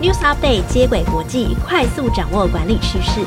[0.00, 3.20] News Update 接轨国际，快速掌握管理趋势。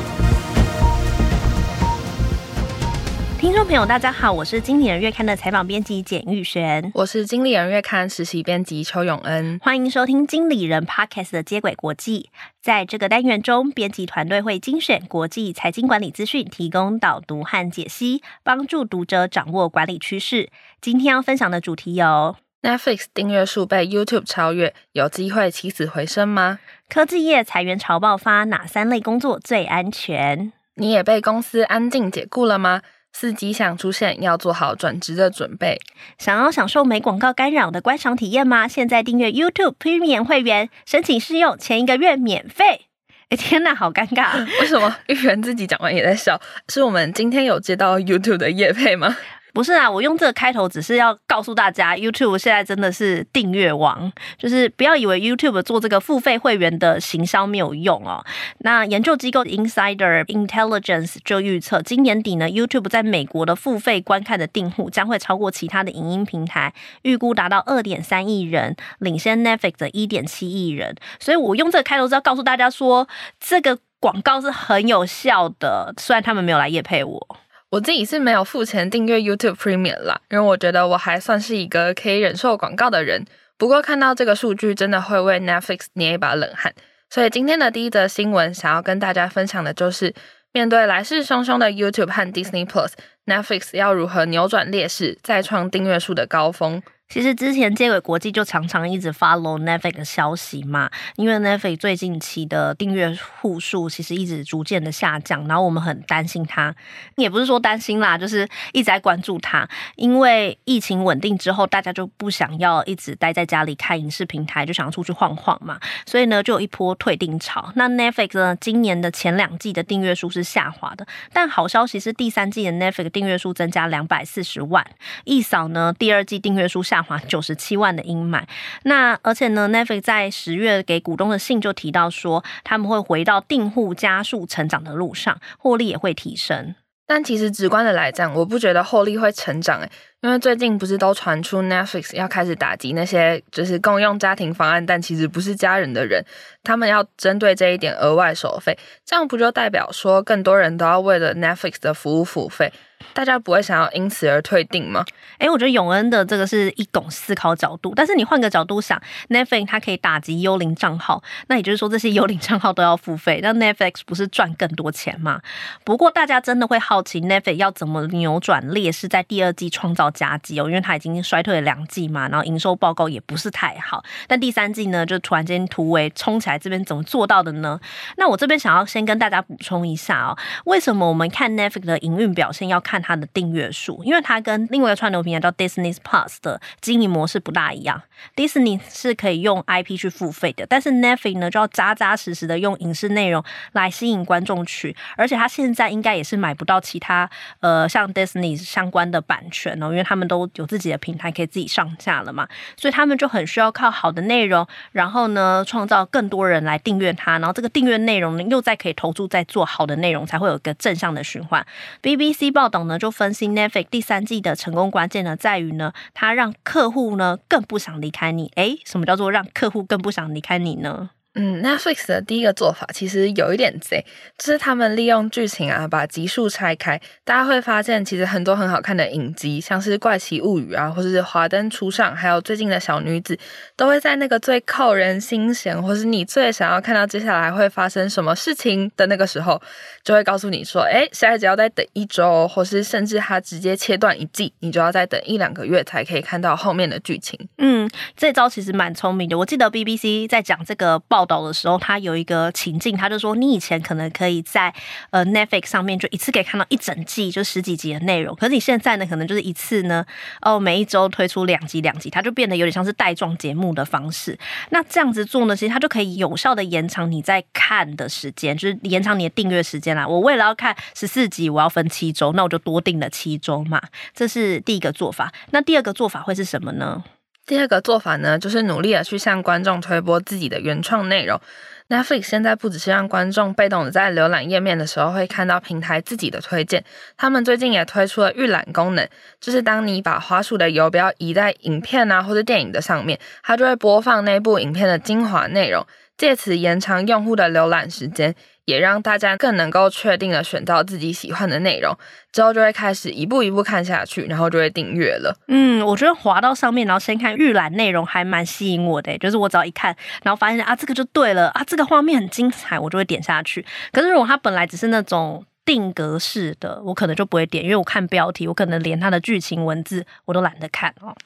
[3.38, 12.30] 听众朋友，大家好，我是经理人月刊的采访编辑简玉璇，我是经理人月刊实习编辑邱永恩，欢迎收听经理人 Podcast 的接轨国际。
[12.62, 20.48] 在这个单元中，编辑团队会精选国际财经管理资讯，提供导读和解析，帮助读者掌握管理趋势。
[20.80, 22.36] 今天要分享的主题有。
[22.62, 26.60] Netflix 订阅数被 YouTube 超越，有机会起死回生吗？
[26.88, 30.52] 科技业裁员潮爆发，哪三类工作最安全？
[30.76, 32.82] 你也被公司安静解雇了吗？
[33.12, 35.78] 四迹象出现，要做好转职的准备。
[36.18, 38.68] 想要享受没广告干扰的观赏体验吗？
[38.68, 42.86] 现在订阅 YouTube Premium 会员，申请试用，前一个月免费。
[43.28, 44.38] 哎，天哪，好尴尬！
[44.60, 46.40] 为什么玉圆自己讲完也在笑？
[46.68, 49.16] 是我们今天有接到 YouTube 的业配吗？
[49.52, 58.24] 不是啊，我用这个开头只是要告诉大家，YouTube 现在真的是订阅王，就是不要以为 YouTube 做这个付费会员的行销没有用哦。
[58.60, 70.96] 那研究机构 Insider Intelligence 就预测，今年底呢，YouTube 在美国的付费观看的订户将会超过其他的影音平台，预估达到二点三亿人，领先 Netflix 的一点七亿人。
[71.20, 73.06] 所以我用这个开头是要告诉大家说，
[73.38, 77.36] 这个广告是很有效的，虽然他们没有来夜配我。
[77.72, 83.24] 我自己是没有付钱订阅 YouTube Premium 啦，因为我觉得我还算是一个可以忍受广告的人。
[83.56, 86.74] 不过看到这个数据，真的会为 Netflix 捏一把冷汗。
[87.08, 90.12] 所以今天的第一则新闻，想要跟大家分享的就是，
[90.52, 96.82] 面对来势汹汹的 YouTube 和 Disney Plus，Netflix 要如何扭转劣势，再创订阅数的高峰。
[97.12, 106.74] 其实之前接轨国际就常常一直 follow Netflix 的消息嘛，因为 Netflix 最近期的订阅户数其实一直逐渐的下降，然后我们很担心它，
[107.16, 117.70] 也不是说担心啦，就是一直在关注它，因为疫情稳定之后，大家就不想要一直待在家里看影视平台，就想要出去晃晃嘛，所以呢就有一波退订潮。
[117.74, 124.82] 那 Netflix 呢，今年的前两季的订阅数是下滑的，但好消息是第三季的 Netflix 订阅数增加两百四十万，
[125.24, 127.01] 一扫呢第二季订阅数下。
[127.28, 128.42] 九十七万的阴霾，
[128.84, 136.74] 那而且呢，Netflix 在十月给股东的信就提到说，他们会回到订户加速成长的路上，获利也会提升。
[137.06, 139.90] 但其实直观的来讲，我不觉得获利会成长诶，
[140.22, 146.24] 因为最近不是都传出 Netflix 要开始打击那些就是共用家庭方案，但其实不是家人的人，
[146.62, 152.72] 他们要针对这一点额外收费，这样不就代表说更多人都要为了 Netflix 的服务付费？
[153.12, 155.04] 大家不会想要因此而退订吗？
[155.38, 158.96] 诶，我觉得永恩的这个是一种思考角度，但是你换个角度想
[159.28, 165.40] ，Netflix 它可以打击幽灵账号，那也就是说这些幽灵账号都要付费， 那 Netflix 不是赚更多钱吗？
[165.84, 177.78] 不过大家真的会好奇 Netflix 要怎么扭转劣势，在第二季创造加绩哦，因为它已经衰退了两季嘛，然后营收报告也不是太好，但第三季呢就突然间突围冲起来，这边怎么做到的呢？
[178.16, 188.02] 那我这边想要先跟大家补充一下哦，为什么我们看 Netflix 的营运表现要看它的订阅数，因为它跟另外一个串流平台叫 Disney Plus 的经营模式不大一样。
[188.36, 193.42] Disney 是可以用 IP 去付费的，但是 Netflix 呢就要扎扎实实的用影视内容
[193.72, 197.28] 来吸引观众去，而且它现在应该也是买不到其他
[197.60, 211.64] 呃像 Disney 相关的版权哦，因为他们都有自己的平台可以自己上架了嘛，所以他们就很需要靠好的内容，然后呢创造更多人来订阅它，然后这个订阅内容呢又再可以投注在做好的内容，才会有一个正向的循环。
[212.02, 213.12] BBC 报道呢就。
[213.12, 218.50] 分析 Netflix 第三季的成功关键呢，在于呢，它让客户呢更不想离开你。
[218.56, 221.10] 诶，什么叫做让客户更不想离开你呢？
[221.34, 224.04] 嗯，Netflix 的第一个做法其实有一点贼，
[224.36, 233.38] 就是他们利用剧情啊，把集数拆开，大家会发现其实很多很好看的影集，像是《怪奇物语》啊，或者是《华灯初上》，还有最近的小女子，
[233.78, 239.58] 都会在那个最扣人心弦，或是你最想要看到接下来会发生什么事情的那个时候，
[240.04, 247.40] 就会告诉你说，诶，下一集要再等一周，或是甚至它直接切断一季，你就要再等一两个月才可以看到后面的剧情。
[247.56, 249.38] 嗯，这招其实蛮聪明的。
[249.38, 251.21] 我记得 BBC 在讲这个报。
[251.22, 254.74] 报道的时候，他有一个情境，他就说：“你以前可能可以在
[255.10, 258.34] 呃 Netflix 上面就一次可以看到一整季，就十几集的内容。
[258.34, 260.04] 可是你现在呢，可能就是一次呢，
[260.40, 264.36] 哦，每一周推出两集两集，它就变得有点像是带状节目的方式。
[264.70, 270.04] 那这样子做呢，其实它就可以有效的延长你在看的时间，就是延长你的订阅时间啦。
[270.04, 273.80] 我为了要看十四集，我要分七周，那我就多订了七周嘛。
[274.12, 275.32] 这是第一个做法。
[275.52, 277.04] 那第二个做法会是什么呢？”
[277.44, 281.40] 第二个做法呢，就是努力的去向观众推播自己的原创内容。
[281.88, 286.82] Netflix 现在不只是让观众被动的在浏览页面的时候会看到平台自己的推荐，
[287.16, 289.06] 他们最近也推出了预览功能，
[289.40, 295.84] 就是当你把滑鼠的游标移在影片啊或者电影的上面，它就会播放那部影片的精华内容。
[296.16, 301.96] 借此延长用户的浏览时间，也让大家更能够确定的选到自己喜欢的内容，
[302.32, 305.36] 之后就会开始一步一步看下去，然后就会订阅了。
[305.48, 313.64] 嗯，我觉得滑到上面，然后先看预览内容还蛮吸引我的，就是我只要一看，然后发现啊这个就对了啊，这个画面很精彩，我就会点下去。
[313.92, 315.44] 可是如果它本来只是那种。
[315.72, 321.16] 定格式的，我可能就不会点，因为我看标题，我可能连它的剧情文字我都懒得看哦。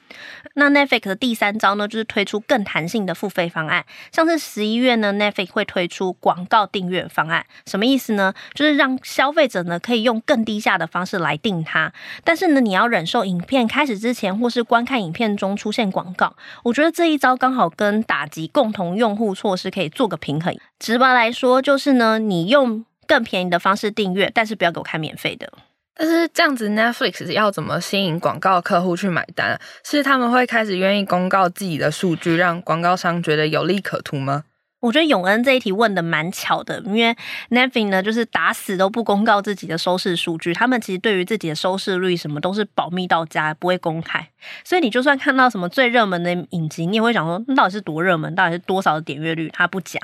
[0.53, 8.33] 那 Netflix 的第三招呢，就是推出更弹性的付费方案，像是十一月呢，Netflix 会推出广告订阅方案，什么意思呢？
[8.53, 11.91] 就是让消费者呢可以用更低价的方式来订它，
[12.23, 16.33] 但是呢，你要忍受影片开始之前或是观看影片中出现广告。
[16.63, 20.57] 我觉得这一招刚好跟打击共同用户措施可以做个平衡。
[20.79, 22.85] 直白来说，就是呢，你用。
[23.07, 25.51] 更便宜的方式订阅，但是不要给我看免费的。
[25.95, 29.59] 但是这样子，Netflix 要怎么吸引广告客户去买单？
[29.83, 34.43] 是他们会开始愿意公告自己的数据，让广告商觉得有利可图吗？
[34.79, 37.17] 我觉得永恩这一题问的蛮巧的，因为
[37.49, 44.29] Netflix 呢，就是打死都不公告自己的收视数据，他们其实对于自己的收视率什么都是保密到家，不会公开。
[44.63, 49.99] 所以你就算看到什么最热门的影集，你也会想说，那到底是多热门，到底是多少的点阅率，他不讲。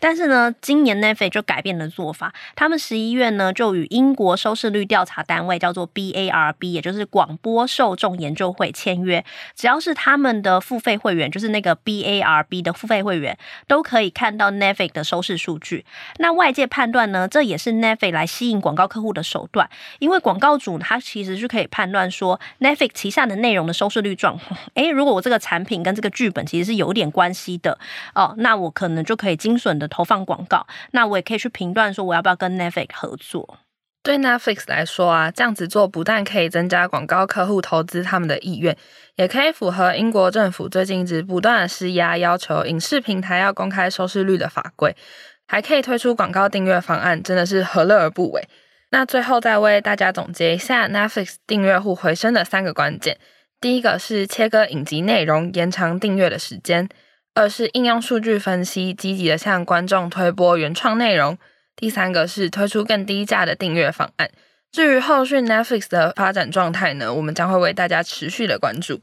[0.00, 9.24] 但是呢，今年 Netflix 就改变了做法，他们十一月呢就与英国收视率调查单位叫做 BARB，也就是广播受众研究会签约，
[9.54, 13.36] 只要是他们的付费会员，就是那个 BARB 的付费会员，
[13.66, 15.84] 都可以看到 Netflix 的收视数据。
[16.18, 19.68] 那外界判断呢，这也是 Netflix 来吸引广告客户的手段，
[19.98, 24.58] 因为广告主他其实是可以判断说 Netflix 旗下的内容的收视率状况。
[24.74, 27.78] 诶，如果我这个产品跟这个剧本其实是有点关系的
[28.14, 33.58] 哦，那我可能就可以精准的投放广告，那我也可以去评断说我要不要跟 Netflix 合作。
[34.04, 38.76] 对 Netflix 来说啊，这样子做不但可以增加广告客户投资他们的意愿，
[39.16, 44.94] 也可以符合英国政府最近一直不断的施压，要求影视平台要公开收视率的法规，
[45.48, 48.48] 还可以推出广告订阅方案，真的是何乐而不为？
[48.90, 53.18] 那最后再为大家总结一下 Netflix 订阅户回升的三个关键：
[53.60, 56.88] 第一个是切割影集内容，延长订阅的时间。
[57.36, 61.36] 二是应用数据分析，积极的向观众推播原创内容。
[61.76, 64.30] 第三个是推出更低价的订阅方案。
[64.72, 69.02] 至于后续 Netflix 的发展状态呢，我们将会为大家持续的关注。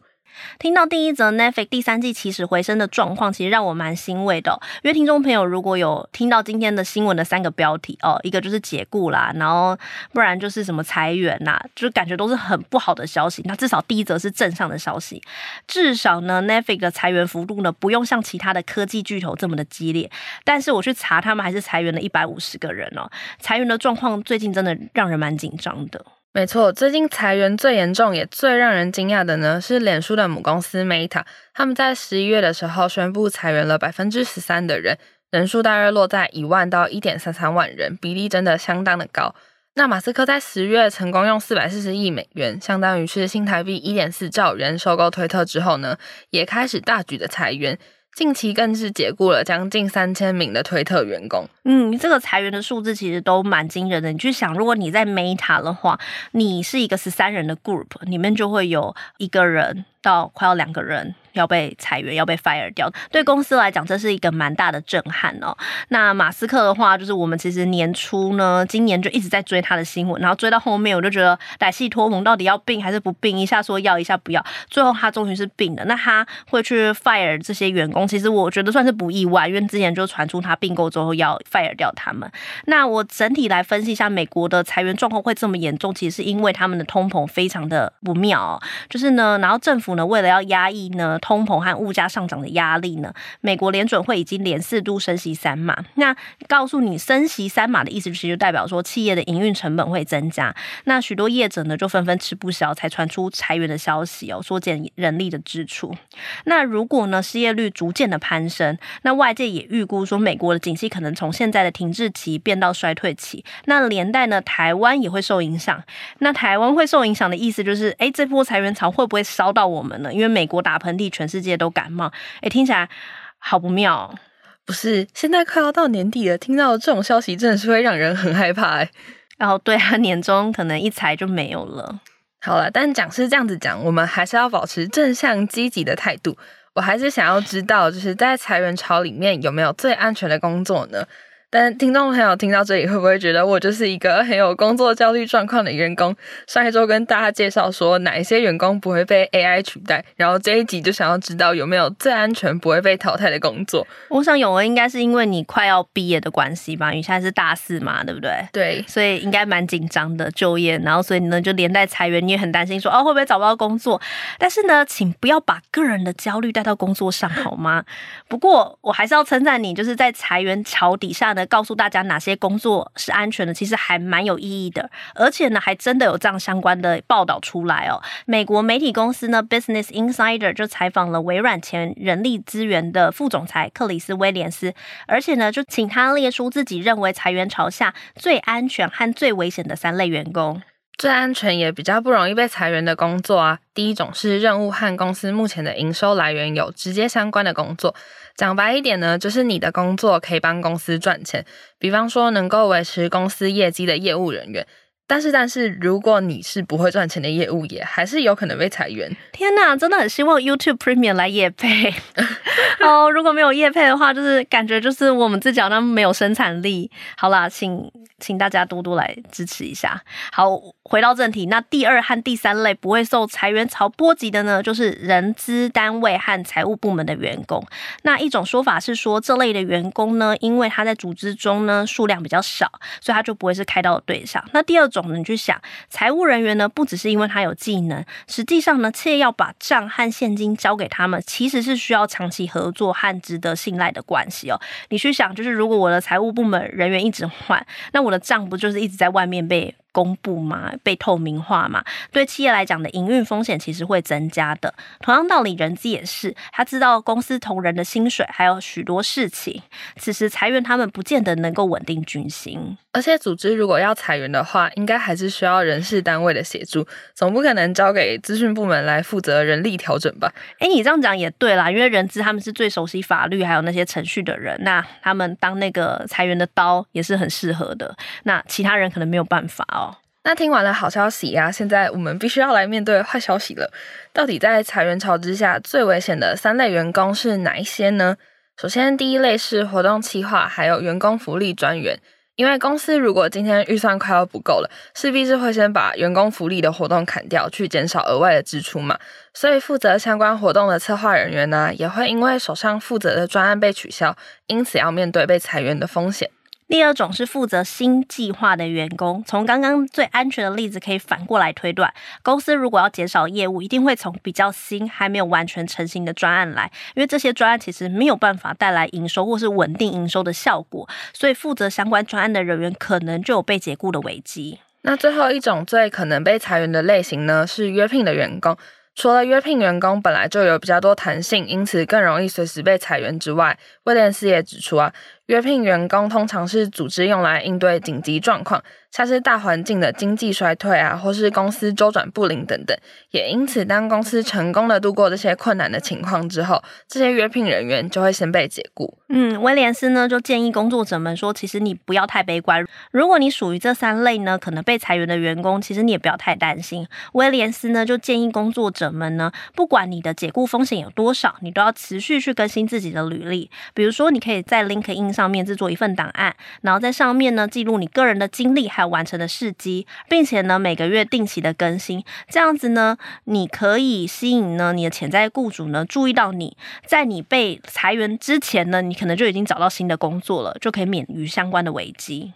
[0.60, 4.60] 听到第一则 Netflix 第三季起死回生的状况，其实让我蛮欣慰的。
[4.84, 9.78] 因为听众朋友如果有听到今天的新闻的三个标题哦，一个就是解雇啦，然后
[10.12, 13.42] 不然就是什么裁员呐，就感觉都是很不好的消息。
[13.46, 15.22] 那至少第一则是正向的消息，
[15.68, 20.10] 至少呢 Netflix 的裁员幅度呢不用像其他的科技巨头这么的激烈。
[20.44, 23.10] 但是我去查，他们还是裁员了一百五十个人哦。
[23.40, 26.06] 裁员的状况最近真的让人蛮紧张的。
[26.36, 34.98] 没错，最近裁员最严重也最让人惊讶的呢，是脸书的母公司 Meta，他们在十一月的时候宣布裁员了百分之十三的人，
[35.30, 39.36] 人数大约落在一万到一点三三万人，比例真的相当的高。
[39.76, 46.00] 那马斯克在十月成功用四百四十亿美元，相当于是新台币一点四兆元收购推特之后呢，
[46.32, 47.78] 也开始大举的裁员。
[48.16, 51.48] 近期更是解雇了将近三千名的推特员工。
[51.64, 54.12] 嗯，这个裁员的数字其实都蛮惊人的。
[54.12, 56.00] 你去想，如果你在 Meta 的话，
[56.32, 61.16] 你是一个十三人的 group，里面就会有一个人到快要两个人。
[61.34, 65.56] 要被裁员，要被 fire 掉，对公司来讲，这是一个蛮大的震撼哦。
[65.90, 73.34] 那马斯克的话，就是我们其实年初呢，今年就一直在追他的新闻，然后追到后面，我就觉得歹戏拖棚，到底要并还是不并？
[73.34, 75.84] 一下说要，一下不要，最后他终于是并了。
[75.86, 82.32] 那他会去 fire 这些员工，其实我觉得算是不意外，因为之前就传出他并购之后要 fire 掉他们。
[82.66, 91.20] 那我整体来分析一下，美国的裁员状况会这么严重，其实是因为他们的通膨非常的不妙，就是呢，然后政府呢为了要压抑呢。
[91.24, 93.14] 通膨和物价上涨的压力呢？
[93.40, 95.86] 美国联准会已经连四度升息三码。
[95.96, 96.14] 那
[96.50, 100.54] 告诉你，升息三码的意思，其实就代表说企业的营运成本会增加。
[100.84, 105.96] 那许多业者呢，就纷纷吃不消，才传出裁员的消息哦，缩减人力的支出。
[106.44, 113.46] 那如果呢，失业率逐渐的攀升，那外界也预估说，美国的景气可能从现在的停滞期变到衰退期。
[113.64, 115.82] 那连带呢，台湾也会受影响。
[116.20, 120.14] 那台湾会受影响的意思就是，哎，这波裁员潮会不会烧到我们呢？
[120.14, 122.90] 因为美国打喷嚏，全世界都感冒，哎，听起来
[123.38, 124.20] 好不妙哦。
[124.66, 128.90] 不是，现在快要到年底了，听到这种消息真的是会让人很害怕哎。
[129.38, 132.00] 然后对啊，年终可能一裁就没有了。
[132.42, 136.38] 好了，但讲是这样子讲，我们还是要保持正向积极的态度。
[136.74, 141.06] 我还是想要知道，就是在裁员潮里面有没有最安全的工作呢？
[141.54, 146.16] 但听众朋友听到这里，会不会觉得我就是一个很有工作焦虑状况的员工？
[146.48, 153.86] 上一周跟大家介绍说哪一些员工不会被 AI 取代，然后这一集就想要知道有没有最安全不会被淘汰的工作。
[154.10, 158.32] 我想永恩应该是因为你快要毕业的关系吧，你现在是大四嘛，对不对？
[158.52, 164.02] 对，所以应该蛮紧张的就业，然后所以呢就连带裁员，你也很担心说哦会不会找不到工作？
[164.40, 167.86] 但是呢，请不要把个人的焦虑带到工作上好吗？
[168.28, 171.43] 不过我还是要称赞你，就是在裁员潮底下呢。
[171.46, 178.02] 告诉大家哪些工作是安全的，其实还蛮有意义的，而且呢，还真的有这样相关的报道出来哦。
[178.26, 184.74] 美国媒体公司呢，Business Insider 就采访了微软前人力资源的副总裁克里斯威廉斯，
[185.08, 190.62] 而且呢，就请他列出自己认为裁员潮下最安全和最危险的三类员工。
[191.04, 197.94] 最安全也比较不容易被裁员的工作啊，第一种是任务和公司目前的营收来源有直接相关的工作。
[198.38, 201.46] 讲白一点呢，就是你的工作可以帮公司赚钱，
[201.78, 204.66] 比方说能够维持公司业绩的业务人员。
[205.06, 209.16] 但是，但是，如果你是不会赚钱的业务，也还是有可能被裁员。
[209.32, 211.94] 天哪，真的很希望 YouTube Premium 来业配
[212.80, 213.12] 哦！
[213.12, 216.90] 如果没有业配的话，就是感觉就是我们自己好像没有生产力。
[217.18, 220.02] 好啦，请请大家多多来支持一下。
[220.32, 227.64] 好，回到正题，那第二和第三类不会受裁员潮波及的呢，就是人资单位和财务部门的员工。
[228.04, 234.44] 那一种说法是说，这类的员工呢，因为他在组织中呢数量比较少，所以他就不会是开刀的对象。
[234.54, 235.14] 那第二种。
[235.14, 244.60] 你去想，财务人员呢，不只是因为他有技能，实际上呢，企业要把账和现金交给他们，其实是需要长期合作和值得信赖的关系哦。
[244.90, 251.82] 你去想，就是如果我的财务部门人员一直换，那我的账不就是一直在外面被公布嘛，被透明化嘛，
[252.12, 254.74] 对企业来讲的营运风险其实会增加的。
[255.00, 259.62] 同样道理，人资也是，他知道公司同仁的薪水还有许多事情，
[259.96, 262.78] 此时裁员他们不见得能够稳定军心。
[262.92, 266.86] 而且组织如果要裁员的话，应该还是需要人事单位的协助，
[267.16, 270.32] 总不可能交给资讯部门来负责人力调整吧？
[270.60, 277.96] 诶，你这样讲也对啦，因为人资他们是最熟悉法律还有那些程序的人，那他们当那个裁员的刀也是很适合的。
[278.24, 279.83] 那其他人可能没有办法哦。
[280.26, 283.72] 那听完了好消息呀，现在我们必须要来面对坏消息了。
[284.14, 288.16] 到底在裁员潮之下，最危险的三类员工是哪一些呢？
[288.62, 292.00] 首先，第一类是活动企划，还有员工福利专员。
[292.36, 298.98] 因为公司如果今天预算快要不够了，势必是会先把员工福利的活动砍掉，去减少额外的支出嘛。
[299.36, 304.16] 所以，负责相关活动的策划人员呢，也会因为手上负责的专案被取消，
[304.48, 306.32] 因此要面对被裁员的风险。
[306.74, 324.58] 第二种是负责新计划的员工，从刚刚最安全的例子可以反过来推断，公司如果要减少业务，一定会从比较新、还没有完全成型的专案来，因为这些专案其实没有办法带来营收或是稳定营收的效果，所以负责相关专案的人员可能就有被解雇的危机。
[324.82, 328.58] 那最后一种最可能被裁员的类型呢，是约聘的员工。
[328.96, 334.94] 除了约聘员工本来就有比较多弹性，因此更容易随时被裁员之外，威廉斯也指出啊。
[335.28, 338.62] 约聘员工通常是组织用来应对紧急状况，
[338.92, 342.78] 像是大环境的经济衰退啊，或是公司周转不灵等等。
[343.12, 348.98] 也因此，当公司成功的度过这些困难的情况之后，这些约聘人员就会先被解雇。
[349.08, 352.66] 嗯，威廉斯呢就建议工作者们说，其实你不要太悲观。
[352.92, 356.86] 如果你属于这三类呢，可能被裁员的员工，其实你也不要太担心。
[357.14, 363.50] 威廉斯呢就建议工作者们呢，不管你的解雇风险有多少，你都要持续去更新自己的履历。
[363.74, 382.34] 比如说，你可以在 LinkedIn 上面制作一份档案，然后在上面呢记录你个人的经历还有完成的事迹，并且呢每个月定期的更新，这样子呢你可以吸引呢你的潜在雇主呢注意到你，在你被裁员之前呢，你可能就已经找到新的工作了，就可以免于相关的危机。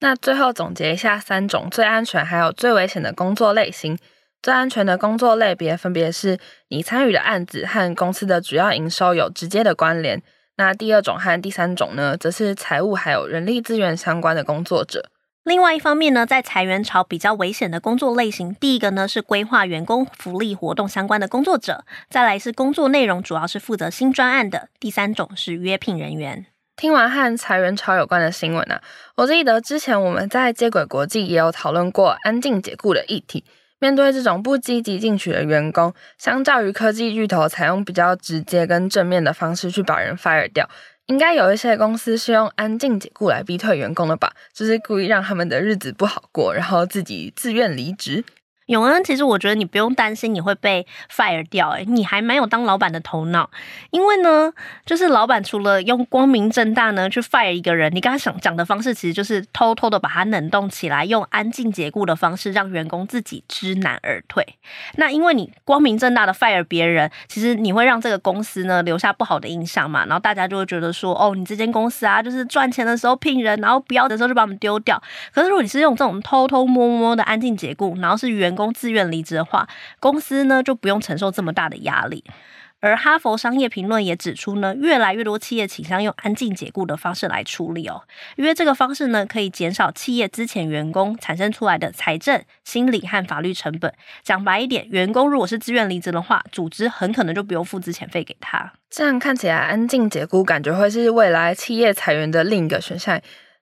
[0.00, 3.98] 那最后总结一下三种最安全还有最危险的工作类型，
[4.40, 10.22] 最安全的工作类别分别是你参与的案子和公司的主要营收有直接的关联。
[10.58, 15.08] 那第二种和第三种呢，则是财务还有人力资源相关的工作者。
[15.44, 26.46] 另外一方面呢，在裁员潮比较危险的工作类型，第一个呢是规划员工福利活动相关的工作者，再来是工作内容主要是负责新专案的，第三种是约聘人员。
[26.76, 28.82] 听完和裁员潮有关的新闻啊，
[29.16, 33.44] 我记得之前我们在接轨国际也有讨论过安静解雇的议题。
[33.80, 40.68] 面对这种不积极进取的员工，相较于科技巨头采用比较直接跟正面的方式去把人 fire 掉，
[41.06, 44.32] 应该有一些公司是用安静解雇来逼退员工的吧？
[44.52, 48.24] 就是故意让他们的日子不好过，然后自己自愿离职。
[48.68, 53.50] 永恩，其实我觉得你不用担心你会被 fire 掉，诶，你还蛮有当老板的头脑。
[53.90, 54.52] 因为呢，
[54.84, 64.46] 就是老板除了用光明正大呢去 fire 一个人，你刚刚想讲的方式其实就是偷偷的把他冷冻起来，用安静解雇的方式让员工自己知难而退。
[64.96, 75.02] 那因为你光明正大的 fire 别人，其实你会让这个公司呢留下不好的印象嘛，然后大家就会觉得说，哦，你这间公司啊，就是赚钱的时候聘人，然后不要的时候就把我们丢掉。
[75.32, 79.68] 可是如果你是用这种偷偷摸摸的安静解雇，然后是员工自愿离职的话，
[80.00, 82.24] 公司呢就不用承受这么大的压力。
[82.80, 88.02] 而哈佛商业评论也指出呢，越来越多企业倾向用安静解雇的方式来处理哦，
[88.36, 93.92] 因为这个方式呢可以减少企业之前员工产生出来的财政、心理和法律成本。
[94.22, 98.72] 讲白一点，员工如果是自愿离职的话，组织很可能就不用付资遣费给他。
[98.88, 103.20] 这样看起来，安静解雇感觉会是未来企业裁员的另一个选项。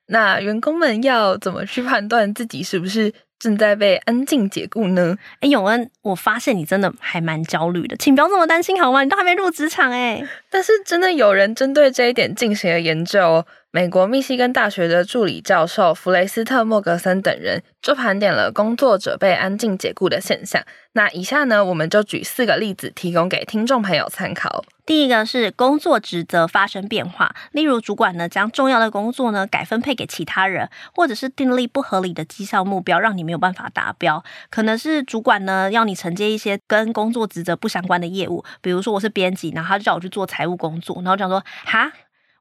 [0.09, 5.17] 那员工们要怎么去判断自己是不是正在被安静解雇呢？
[5.41, 9.03] 哎，永恩，我发现你真的还蛮焦虑的，请不要这么担心好吗？
[9.03, 10.27] 你都还没入职场哎。
[10.51, 13.47] 但是真的有人针对这一点进行了研究哦。
[13.77, 20.65] 美国密西根大学的助理教授弗雷斯特·莫格森等人就盘点了工作者被安静解雇的现象。
[20.93, 24.65] 那以下呢，我们就举四个例子提供给听众朋友参考。
[24.87, 34.25] 第一个是工作职责发生变化，例如主管呢将重要的工作呢改分配给其他人，或者是订立不合理的绩效目标，让你没有办法达标。
[34.49, 41.93] 可能是主管呢要你承接一些跟工作职责不相关的业务，比如说我是编辑，然后他就叫我去做财务工作，然后讲说哈。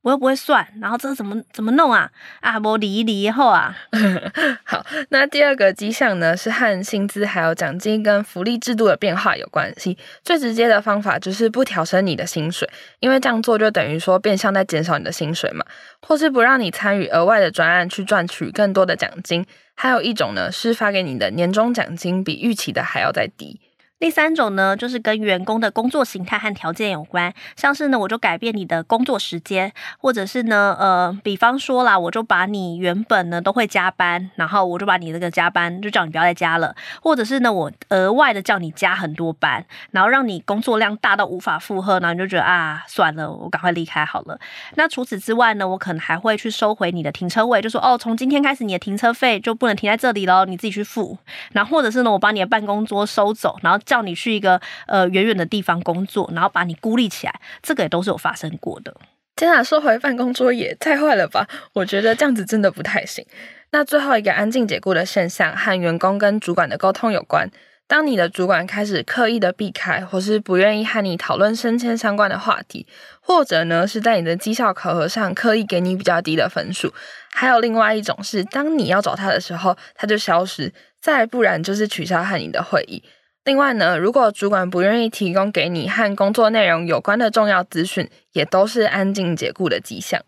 [0.06, 2.08] 我又不会算，然后这怎么怎么弄啊？
[2.42, 3.76] 啊，我理一理以后啊。
[4.64, 9.98] 好，那第二个迹象呢，是和薪资还有奖金跟福利制度的变化有关系。
[10.24, 12.70] 最直接的方法就是不调升你的薪水，
[13.00, 15.66] 因为这样做就等于说变相在减少你的薪水嘛，
[16.04, 19.44] 或是不让你参与额外的专案去赚取更多的奖金。
[19.74, 23.60] 还有一种呢，是发给你的年终奖金比预期的还要再低。
[23.98, 44.38] 第三种呢，就是跟员工的工作形态和条件有关，像是呢，我就改变你的工作时间，或者是呢，呃，比方说啦，我就把你原本呢都会加班，然后我就把你这个加班就叫你不要再加了，或者是呢，我额外的叫你加很多班，然后让你工作量大到无法负荷，然后你就觉得啊，算了，我赶快离开好了。
[44.76, 51.18] 那除此之外呢，我可能还会去收回你的停车位，就说哦，从今天开始你的停车费就不能停在这里了，你自己去付。
[51.54, 53.80] 然后或者是呢，我把你的办公桌收走，然后。
[53.86, 58.96] 叫你去一个呃远远的地方工作，然后把你孤立起来，这个也都是有发生过的。
[59.36, 61.46] 天啊，说回办公桌也太坏了吧！
[61.74, 63.26] 我觉得这样子真的不太行。
[63.72, 67.50] 那最后一个安静解雇的现象和员工跟主管的沟通有关。
[67.88, 72.88] 当你的主管开始刻意的避开，或是不愿意和你讨论升迁相关的话题，
[73.20, 76.92] 或者呢是在你的绩效考核上刻意给你比较低的分数，
[77.32, 83.04] 还有另外一种是，当你要找他的时候，他就消失；再不然就是取消和你的会议。
[83.46, 90.20] 另外呢，如果主管不愿意提供给你和工作内容有关的重要资讯，也都是安静解雇的迹象。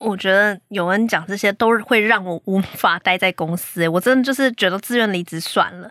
[0.00, 5.90] 我觉得有人讲这些都会让我无法待在公司，我真的就是觉得自愿离职算了。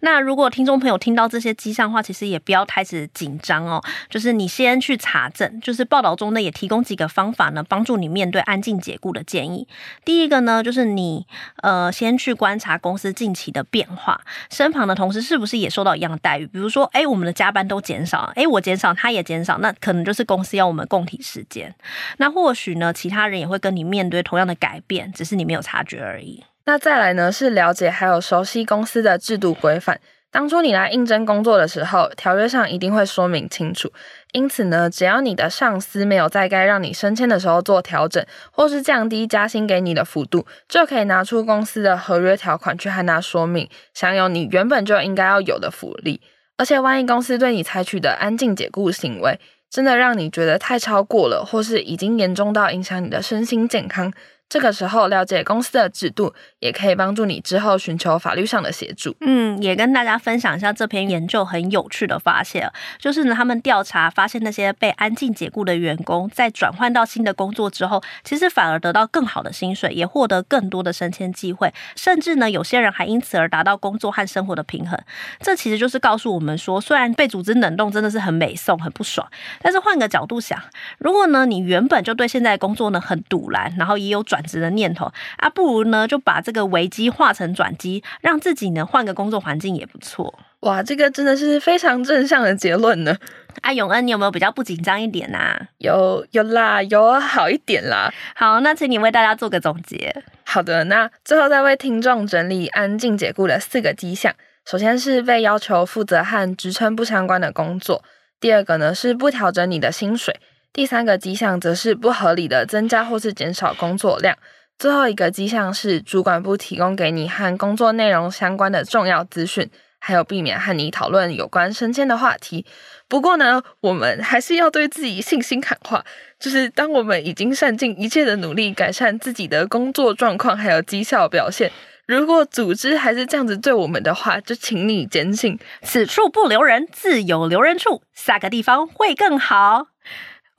[0.00, 3.82] 那如果听众朋友听到这些迹象的话，其实也不要开始紧张哦。
[4.08, 9.68] 就是你先去查证，就是报道中呢也提供几个方法呢，帮助你面对安静解雇的建议。
[10.06, 16.46] 第一个呢，就是你呃先去观察公司近期的变化，身旁的同事是不是也受到一样的待遇？
[16.46, 21.74] 比如说，哎，我们的加班都减少，哎，我减少，他也减少，那可能就是公司要我们共体时间。
[22.16, 26.42] 那或许呢，其他人也会跟你面对同样的改变，只是你没有察觉而已。
[26.64, 30.00] 那再来呢，是了解还有熟悉公司的制度规范。
[30.32, 33.92] 当初你来应征工作的时候，条约上一定会说明清楚。
[34.30, 46.20] 因此呢，只要你的上司没有在该让你升迁的时候做调整，或是降低加薪给你的幅度，就可以拿出公司的合约条款去和他说明，享有你原本就应该要有的福利。
[46.56, 54.12] 而且，万一公司对你采取的安静解雇行为，真的让你觉得太超过了，或是已经严重到影响你的身心健康。
[54.50, 59.14] 这个时候了解公司的制度，也可以帮助你之后寻求法律上的协助。
[59.20, 75.00] 嗯，也跟大家分享一下这篇研究很有趣的发现，就是呢，他们调查发现那些被安静解雇的员工，在转换到新的工作之后，其实反而得到更好的薪水，也获得更多的升迁机会，甚至呢，有些人还因此而达到工作和生活的平衡。
[75.38, 79.24] 这其实就是告诉我们说，虽然被组织冷冻真的是很美送、很不爽，
[79.62, 80.60] 但是换个角度想，
[80.98, 90.38] 如果呢，你原本就对现在工作呢很赌烂，然后也有转职的念头啊，不如呢就把这个危机化成转机，让自己呢换个工作环境也不错。
[90.60, 93.16] 哇，这个真的是非常正向的结论呢。
[93.62, 95.68] 啊，永恩，你有没有比较不紧张一点啊？
[95.78, 98.12] 有有啦，有好一点啦。
[98.34, 100.14] 好，那请你为大家做个总结。
[100.44, 104.34] 好的，那最后再为听众整理安静解雇的四个迹象。
[104.66, 108.04] 首先是被要求负责和职称不相关的工作，
[108.38, 110.38] 第二个呢是不调整你的薪水，
[110.72, 114.36] 第三个迹象则是不合理的增加或是减少工作量，
[114.78, 119.70] 最后一个迹象是主管不提供给你和工作内容相关的重要资讯。
[120.02, 122.64] 还有避免和你讨论有关升迁的话题。
[123.06, 126.02] 不过呢，我们还是要对自己信心喊话，
[126.38, 131.70] 就是当我们已经善尽一切的努力改善自己的工作状况还有绩效表现，
[132.06, 139.88] 如果组织还是这样子对我们的话，就请你坚信此处不留人，自有留人处，下个地方会更好。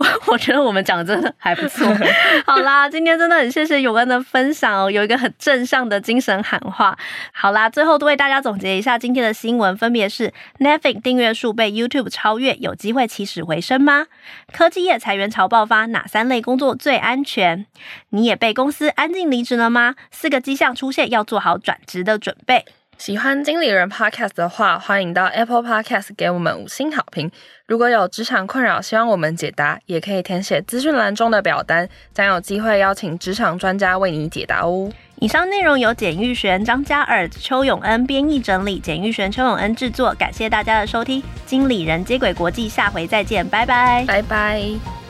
[0.28, 1.88] 我觉得我们讲的真的还不错。
[2.46, 6.98] 好啦，今天真的很谢谢永恩的分享哦，有一个很正向的精神喊话。
[7.32, 14.08] 好啦，最后都为大家总结一下今天的新闻，分别是：Netflix 订阅数被 YouTube 超越，有机会起死回生吗？
[14.52, 17.66] 科技业裁员潮爆发，哪三类工作最安全？
[18.10, 19.96] 你也被公司安静离职了吗？
[20.12, 22.66] 四个迹象出现，要做好转职的准备。
[23.02, 27.32] 喜欢经理人 Podcast 的话，欢迎到 Apple Podcast 给我们五星好评。
[27.66, 34.88] 如果有职场困扰，希望我们解答，也可以填写资讯栏中的表单，将有机会邀请职场专家为你解答哦。
[35.16, 40.14] 以上内容由简玉璇、张嘉尔、邱永恩编译整理，简玉璇、邱永恩制作。
[40.14, 45.01] 感谢大家的收听，经理人接轨国际，下回再见，拜拜，拜拜。